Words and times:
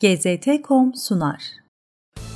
GZT.com 0.00 0.94
sunar. 0.94 1.42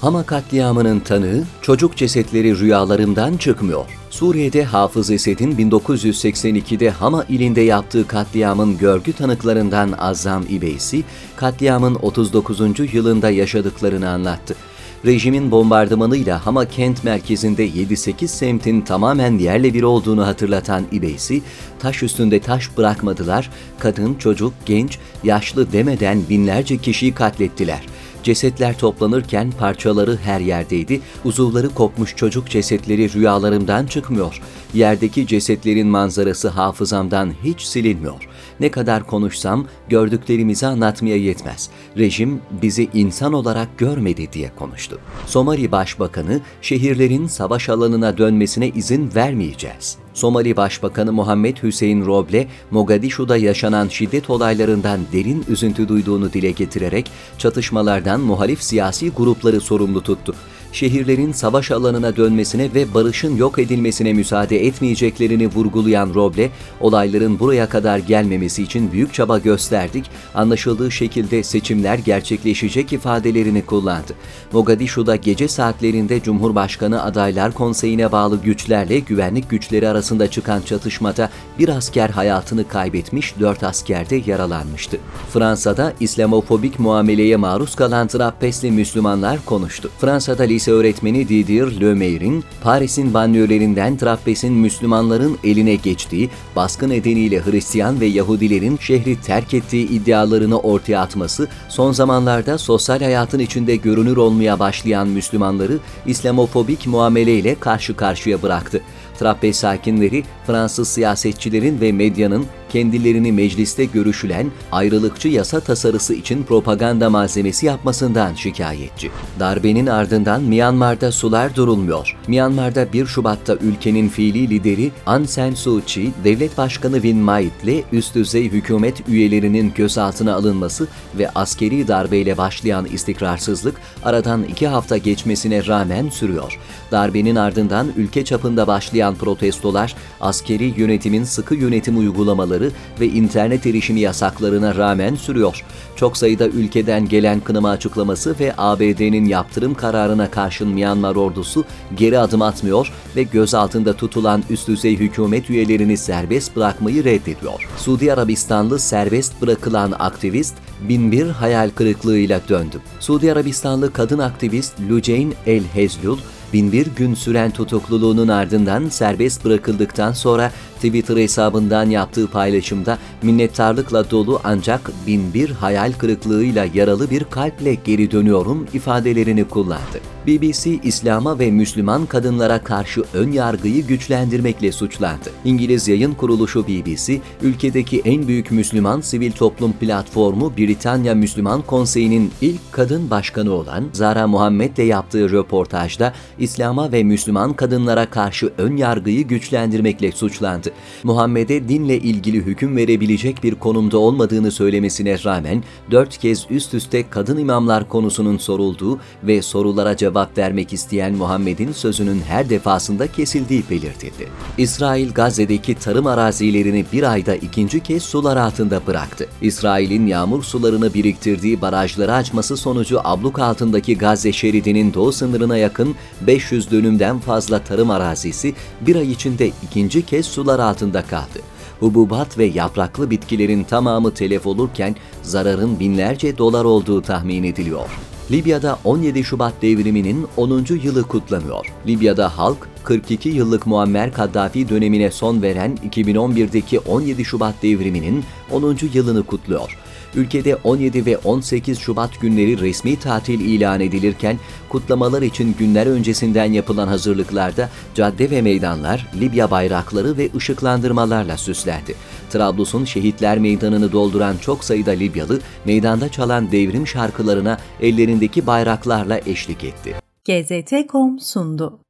Hama 0.00 0.26
katliamının 0.26 1.00
tanığı, 1.00 1.44
çocuk 1.62 1.96
cesetleri 1.96 2.58
rüyalarımdan 2.58 3.36
çıkmıyor. 3.36 3.84
Suriye'de 4.10 4.64
Hafız 4.64 5.10
Esed'in 5.10 5.52
1982'de 5.56 6.90
Hama 6.90 7.24
ilinde 7.24 7.60
yaptığı 7.60 8.06
katliamın 8.06 8.78
görgü 8.78 9.12
tanıklarından 9.12 9.92
Azzam 9.98 10.44
İbeysi, 10.48 11.02
katliamın 11.36 11.94
39. 11.94 12.94
yılında 12.94 13.30
yaşadıklarını 13.30 14.08
anlattı. 14.10 14.56
Rejimin 15.04 15.50
bombardımanıyla 15.50 16.46
Hama 16.46 16.64
kent 16.64 17.04
merkezinde 17.04 17.68
7-8 17.68 18.28
semtin 18.28 18.80
tamamen 18.80 19.38
yerle 19.38 19.74
bir 19.74 19.82
olduğunu 19.82 20.26
hatırlatan 20.26 20.84
İbeysi, 20.92 21.42
taş 21.78 22.02
üstünde 22.02 22.40
taş 22.40 22.76
bırakmadılar, 22.76 23.50
kadın, 23.78 24.14
çocuk, 24.14 24.52
genç, 24.66 24.98
yaşlı 25.24 25.72
demeden 25.72 26.22
binlerce 26.30 26.76
kişiyi 26.76 27.14
katlettiler. 27.14 27.86
Cesetler 28.22 28.78
toplanırken 28.78 29.50
parçaları 29.50 30.16
her 30.16 30.40
yerdeydi, 30.40 31.00
uzuvları 31.24 31.68
kopmuş 31.68 32.16
çocuk 32.16 32.50
cesetleri 32.50 33.12
rüyalarımdan 33.12 33.86
çıkmıyor. 33.86 34.40
Yerdeki 34.74 35.26
cesetlerin 35.26 35.88
manzarası 35.88 36.48
hafızamdan 36.48 37.32
hiç 37.44 37.62
silinmiyor. 37.62 38.28
Ne 38.60 38.70
kadar 38.70 39.06
konuşsam 39.06 39.66
gördüklerimizi 39.88 40.66
anlatmaya 40.66 41.16
yetmez. 41.16 41.70
Rejim 41.98 42.40
bizi 42.62 42.88
insan 42.94 43.32
olarak 43.32 43.78
görmedi 43.78 44.32
diye 44.32 44.50
konuştu. 44.58 44.98
Somali 45.26 45.72
Başbakanı 45.72 46.40
şehirlerin 46.62 47.26
savaş 47.26 47.68
alanına 47.68 48.18
dönmesine 48.18 48.68
izin 48.68 49.10
vermeyeceğiz. 49.14 49.98
Somali 50.14 50.56
Başbakanı 50.56 51.12
Muhammed 51.12 51.56
Hüseyin 51.62 52.06
Roble, 52.06 52.48
Mogadishu'da 52.70 53.36
yaşanan 53.36 53.88
şiddet 53.88 54.30
olaylarından 54.30 55.00
derin 55.12 55.44
üzüntü 55.48 55.88
duyduğunu 55.88 56.32
dile 56.32 56.50
getirerek 56.50 57.10
çatışmalardan 57.38 58.20
muhalif 58.20 58.62
siyasi 58.62 59.10
grupları 59.10 59.60
sorumlu 59.60 60.02
tuttu 60.02 60.34
şehirlerin 60.72 61.32
savaş 61.32 61.70
alanına 61.70 62.16
dönmesine 62.16 62.74
ve 62.74 62.94
barışın 62.94 63.36
yok 63.36 63.58
edilmesine 63.58 64.12
müsaade 64.12 64.66
etmeyeceklerini 64.66 65.46
vurgulayan 65.46 66.14
Roble, 66.14 66.50
olayların 66.80 67.38
buraya 67.38 67.68
kadar 67.68 67.98
gelmemesi 67.98 68.62
için 68.62 68.92
büyük 68.92 69.14
çaba 69.14 69.38
gösterdik, 69.38 70.10
anlaşıldığı 70.34 70.90
şekilde 70.90 71.42
seçimler 71.42 71.98
gerçekleşecek 71.98 72.92
ifadelerini 72.92 73.66
kullandı. 73.66 74.12
Mogadishu'da 74.52 75.16
gece 75.16 75.48
saatlerinde 75.48 76.22
Cumhurbaşkanı 76.22 77.02
Adaylar 77.02 77.52
Konseyi'ne 77.52 78.12
bağlı 78.12 78.42
güçlerle 78.42 78.98
güvenlik 78.98 79.50
güçleri 79.50 79.88
arasında 79.88 80.30
çıkan 80.30 80.62
çatışmada 80.62 81.30
bir 81.58 81.68
asker 81.68 82.10
hayatını 82.10 82.68
kaybetmiş, 82.68 83.34
dört 83.40 83.62
asker 83.62 84.10
de 84.10 84.22
yaralanmıştı. 84.26 84.98
Fransa'da 85.32 85.92
İslamofobik 86.00 86.78
muameleye 86.78 87.36
maruz 87.36 87.74
kalan 87.74 88.06
Trappesli 88.06 88.70
Müslümanlar 88.70 89.44
konuştu. 89.44 89.90
Fransa'da 89.98 90.44
lise 90.60 90.72
öğretmeni 90.72 91.28
Didier 91.28 91.80
Lemaire'in 91.80 92.44
Paris'in 92.62 93.14
banliyölerinden 93.14 93.96
Trappes'in 93.96 94.52
Müslümanların 94.52 95.38
eline 95.44 95.74
geçtiği, 95.74 96.30
baskı 96.56 96.88
nedeniyle 96.88 97.44
Hristiyan 97.44 98.00
ve 98.00 98.06
Yahudilerin 98.06 98.76
şehri 98.76 99.20
terk 99.20 99.54
ettiği 99.54 99.88
iddialarını 99.88 100.58
ortaya 100.60 101.00
atması, 101.00 101.48
son 101.68 101.92
zamanlarda 101.92 102.58
sosyal 102.58 102.98
hayatın 102.98 103.38
içinde 103.38 103.76
görünür 103.76 104.16
olmaya 104.16 104.58
başlayan 104.58 105.08
Müslümanları 105.08 105.78
İslamofobik 106.06 106.86
muameleyle 106.86 107.54
karşı 107.54 107.96
karşıya 107.96 108.42
bıraktı. 108.42 108.80
Trappes 109.18 109.56
sakinleri 109.56 110.24
Fransız 110.46 110.88
siyasetçilerin 110.88 111.80
ve 111.80 111.92
medyanın 111.92 112.46
kendilerini 112.70 113.32
mecliste 113.32 113.84
görüşülen 113.84 114.50
ayrılıkçı 114.72 115.28
yasa 115.28 115.60
tasarısı 115.60 116.14
için 116.14 116.42
propaganda 116.42 117.10
malzemesi 117.10 117.66
yapmasından 117.66 118.34
şikayetçi. 118.34 119.10
Darbenin 119.40 119.86
ardından 119.86 120.42
Myanmar'da 120.42 121.12
sular 121.12 121.56
durulmuyor. 121.56 122.16
Myanmar'da 122.28 122.92
1 122.92 123.06
Şubat'ta 123.06 123.54
ülkenin 123.54 124.08
fiili 124.08 124.50
lideri 124.50 124.90
Aung 125.06 125.26
San 125.26 125.54
Suu 125.54 125.82
Kyi, 125.86 126.12
devlet 126.24 126.58
başkanı 126.58 126.94
Win 126.94 127.16
Myint 127.16 127.52
ile 127.64 127.84
üst 127.92 128.14
düzey 128.14 128.50
hükümet 128.50 129.08
üyelerinin 129.08 129.72
gözaltına 129.74 130.34
alınması 130.34 130.88
ve 131.18 131.30
askeri 131.30 131.88
darbeyle 131.88 132.38
başlayan 132.38 132.86
istikrarsızlık 132.86 133.74
aradan 134.04 134.42
iki 134.42 134.68
hafta 134.68 134.96
geçmesine 134.96 135.66
rağmen 135.66 136.08
sürüyor. 136.08 136.58
Darbenin 136.92 137.36
ardından 137.36 137.92
ülke 137.96 138.24
çapında 138.24 138.66
başlayan 138.66 138.99
protestolar, 139.14 139.96
askeri 140.20 140.74
yönetimin 140.76 141.24
sıkı 141.24 141.54
yönetim 141.54 141.98
uygulamaları 141.98 142.70
ve 143.00 143.06
internet 143.06 143.66
erişimi 143.66 144.00
yasaklarına 144.00 144.76
rağmen 144.76 145.14
sürüyor. 145.14 145.64
Çok 145.96 146.16
sayıda 146.16 146.48
ülkeden 146.48 147.08
gelen 147.08 147.40
kınama 147.40 147.70
açıklaması 147.70 148.34
ve 148.40 148.54
ABD'nin 148.58 149.24
yaptırım 149.24 149.74
kararına 149.74 150.30
karşın 150.30 150.68
Myanmar 150.68 151.16
ordusu 151.16 151.64
geri 151.96 152.18
adım 152.18 152.42
atmıyor 152.42 152.92
ve 153.16 153.22
gözaltında 153.22 153.92
tutulan 153.92 154.42
üst 154.50 154.68
düzey 154.68 154.96
hükümet 154.96 155.50
üyelerini 155.50 155.96
serbest 155.96 156.56
bırakmayı 156.56 157.04
reddediyor. 157.04 157.68
Suudi 157.76 158.12
Arabistanlı 158.12 158.78
serbest 158.78 159.42
bırakılan 159.42 159.92
aktivist 159.98 160.54
binbir 160.88 161.26
hayal 161.26 161.70
kırıklığıyla 161.70 162.40
döndü. 162.48 162.80
Suudi 163.00 163.32
Arabistanlı 163.32 163.92
kadın 163.92 164.18
aktivist 164.18 164.80
Luceyn 164.90 165.34
El 165.46 165.64
Hezlul, 165.64 166.18
binbir 166.52 166.86
gün 166.96 167.14
süren 167.14 167.50
tutukluluğunun 167.50 168.28
ardından 168.28 168.88
serbest 168.88 169.44
bırakıldıktan 169.44 170.12
sonra 170.12 170.52
Twitter 170.76 171.16
hesabından 171.16 171.90
yaptığı 171.90 172.26
paylaşımda 172.26 172.98
minnettarlıkla 173.22 174.10
dolu 174.10 174.40
ancak 174.44 174.90
binbir 175.06 175.50
hayal 175.50 175.92
kırıklığıyla 175.92 176.66
yaralı 176.74 177.10
bir 177.10 177.24
kalple 177.24 177.74
geri 177.74 178.10
dönüyorum 178.10 178.66
ifadelerini 178.74 179.44
kullandı. 179.44 180.00
BBC, 180.26 180.70
İslam'a 180.82 181.38
ve 181.38 181.50
Müslüman 181.50 182.06
kadınlara 182.06 182.64
karşı 182.64 183.02
ön 183.14 183.32
yargıyı 183.32 183.86
güçlendirmekle 183.86 184.72
suçlandı. 184.72 185.30
İngiliz 185.44 185.88
yayın 185.88 186.14
kuruluşu 186.14 186.68
BBC, 186.68 187.20
ülkedeki 187.42 188.02
en 188.04 188.28
büyük 188.28 188.50
Müslüman 188.50 189.00
sivil 189.00 189.32
toplum 189.32 189.72
platformu 189.72 190.52
Britanya 190.56 191.14
Müslüman 191.14 191.62
Konseyi'nin 191.62 192.32
ilk 192.40 192.72
kadın 192.72 193.10
başkanı 193.10 193.52
olan 193.52 193.84
Zara 193.92 194.26
Muhammed'le 194.26 194.78
yaptığı 194.78 195.30
röportajda 195.30 196.12
İslam'a 196.40 196.92
ve 196.92 197.02
Müslüman 197.04 197.52
kadınlara 197.52 198.10
karşı 198.10 198.52
ön 198.58 198.76
yargıyı 198.76 199.26
güçlendirmekle 199.26 200.12
suçlandı. 200.12 200.70
Muhammed'e 201.04 201.68
dinle 201.68 201.98
ilgili 201.98 202.36
hüküm 202.36 202.76
verebilecek 202.76 203.42
bir 203.44 203.54
konumda 203.54 203.98
olmadığını 203.98 204.50
söylemesine 204.50 205.24
rağmen 205.24 205.62
dört 205.90 206.18
kez 206.18 206.46
üst 206.50 206.74
üste 206.74 207.10
kadın 207.10 207.38
imamlar 207.38 207.88
konusunun 207.88 208.38
sorulduğu 208.38 208.98
ve 209.22 209.42
sorulara 209.42 209.96
cevap 209.96 210.38
vermek 210.38 210.72
isteyen 210.72 211.14
Muhammed'in 211.14 211.72
sözünün 211.72 212.20
her 212.20 212.50
defasında 212.50 213.06
kesildiği 213.12 213.64
belirtildi. 213.70 214.28
İsrail 214.58 215.12
Gazze'deki 215.12 215.74
tarım 215.74 216.06
arazilerini 216.06 216.84
bir 216.92 217.12
ayda 217.12 217.34
ikinci 217.34 217.80
kez 217.80 218.02
sular 218.02 218.36
altında 218.36 218.86
bıraktı. 218.86 219.26
İsrail'in 219.42 220.06
yağmur 220.06 220.42
sularını 220.42 220.94
biriktirdiği 220.94 221.60
barajları 221.60 222.14
açması 222.14 222.56
sonucu 222.56 223.00
abluk 223.04 223.38
altındaki 223.38 223.98
Gazze 223.98 224.32
şeridinin 224.32 224.94
doğu 224.94 225.12
sınırına 225.12 225.56
yakın 225.56 225.94
500 226.30 226.70
dönümden 226.70 227.18
fazla 227.18 227.58
tarım 227.58 227.90
arazisi 227.90 228.54
bir 228.80 228.96
ay 228.96 229.10
içinde 229.12 229.50
ikinci 229.62 230.06
kez 230.06 230.26
sular 230.26 230.58
altında 230.58 231.02
kaldı. 231.02 231.40
Hububat 231.80 232.38
ve 232.38 232.44
yapraklı 232.44 233.10
bitkilerin 233.10 233.64
tamamı 233.64 234.14
telef 234.14 234.46
olurken 234.46 234.96
zararın 235.22 235.80
binlerce 235.80 236.38
dolar 236.38 236.64
olduğu 236.64 237.02
tahmin 237.02 237.44
ediliyor. 237.44 237.90
Libya'da 238.30 238.78
17 238.84 239.24
Şubat 239.24 239.54
devriminin 239.62 240.26
10. 240.36 240.66
yılı 240.82 241.02
kutlanıyor. 241.02 241.66
Libya'da 241.86 242.38
halk 242.38 242.68
42 242.84 243.28
yıllık 243.28 243.66
Muammer 243.66 244.12
Kaddafi 244.12 244.68
dönemine 244.68 245.10
son 245.10 245.42
veren 245.42 245.78
2011'deki 245.90 246.78
17 246.78 247.24
Şubat 247.24 247.54
devriminin 247.62 248.24
10. 248.50 248.76
yılını 248.92 249.22
kutluyor. 249.22 249.78
Ülkede 250.14 250.56
17 250.56 251.06
ve 251.06 251.16
18 251.16 251.78
Şubat 251.78 252.20
günleri 252.20 252.60
resmi 252.60 252.98
tatil 252.98 253.40
ilan 253.40 253.80
edilirken 253.80 254.38
kutlamalar 254.68 255.22
için 255.22 255.56
günler 255.58 255.86
öncesinden 255.86 256.52
yapılan 256.52 256.88
hazırlıklarda 256.88 257.70
cadde 257.94 258.30
ve 258.30 258.42
meydanlar 258.42 259.06
Libya 259.20 259.50
bayrakları 259.50 260.16
ve 260.16 260.30
ışıklandırmalarla 260.36 261.36
süslendi. 261.36 261.94
Trablus'un 262.30 262.84
Şehitler 262.84 263.38
Meydanı'nı 263.38 263.92
dolduran 263.92 264.36
çok 264.36 264.64
sayıda 264.64 264.90
Libyalı 264.90 265.40
meydanda 265.64 266.08
çalan 266.08 266.52
devrim 266.52 266.86
şarkılarına 266.86 267.58
ellerindeki 267.80 268.46
bayraklarla 268.46 269.20
eşlik 269.26 269.64
etti. 269.64 269.94
GZT.com 270.24 271.20
sundu. 271.20 271.80